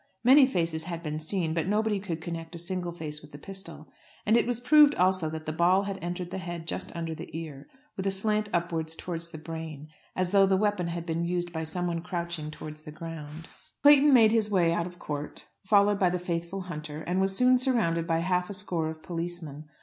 Many 0.23 0.47
faces 0.47 0.85
had 0.85 1.03
been 1.03 1.19
seen, 1.19 1.53
but 1.53 1.67
nobody 1.67 1.99
could 1.99 2.21
connect 2.21 2.55
a 2.55 2.57
single 2.57 2.91
face 2.91 3.21
with 3.21 3.31
the 3.33 3.37
pistol. 3.37 3.87
And 4.25 4.35
it 4.35 4.47
was 4.47 4.59
proved 4.59 4.95
also 4.95 5.29
that 5.29 5.45
the 5.45 5.51
ball 5.53 5.83
had 5.83 5.99
entered 6.03 6.31
the 6.31 6.39
head 6.39 6.67
just 6.67 6.91
under 6.95 7.13
the 7.13 7.29
ear, 7.37 7.67
with 7.95 8.07
a 8.07 8.09
slant 8.09 8.49
upwards 8.51 8.95
towards 8.95 9.29
the 9.29 9.37
brain, 9.37 9.89
as 10.15 10.31
though 10.31 10.47
the 10.47 10.57
weapon 10.57 10.87
had 10.87 11.05
been 11.05 11.23
used 11.23 11.53
by 11.53 11.63
someone 11.65 12.01
crouching 12.01 12.49
towards 12.49 12.81
the 12.81 12.91
ground. 12.91 13.47
Clayton 13.83 14.11
made 14.11 14.31
his 14.31 14.49
way 14.49 14.73
out 14.73 14.87
of 14.87 14.97
court, 14.97 15.47
followed 15.67 15.99
by 15.99 16.09
the 16.09 16.17
faithful 16.17 16.61
Hunter, 16.61 17.01
and 17.03 17.21
was 17.21 17.37
soon 17.37 17.59
surrounded 17.59 18.07
by 18.07 18.21
half 18.21 18.49
a 18.49 18.55
score 18.55 18.89
of 18.89 19.03
policemen. 19.03 19.65